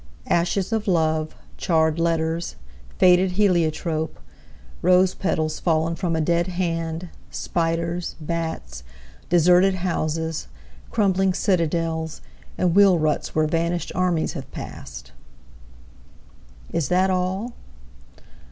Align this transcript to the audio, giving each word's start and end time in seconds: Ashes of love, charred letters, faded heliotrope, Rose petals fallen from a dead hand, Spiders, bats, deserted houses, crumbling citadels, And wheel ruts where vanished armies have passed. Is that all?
Ashes 0.31 0.71
of 0.73 0.87
love, 0.87 1.35
charred 1.57 1.99
letters, 1.99 2.55
faded 2.97 3.33
heliotrope, 3.33 4.17
Rose 4.81 5.13
petals 5.13 5.59
fallen 5.59 5.95
from 5.95 6.15
a 6.15 6.21
dead 6.21 6.47
hand, 6.47 7.09
Spiders, 7.29 8.15
bats, 8.19 8.81
deserted 9.29 9.75
houses, 9.75 10.47
crumbling 10.89 11.35
citadels, 11.35 12.19
And 12.57 12.73
wheel 12.73 12.97
ruts 12.97 13.35
where 13.35 13.45
vanished 13.45 13.91
armies 13.93 14.33
have 14.33 14.49
passed. 14.51 15.11
Is 16.71 16.87
that 16.87 17.11
all? 17.11 17.53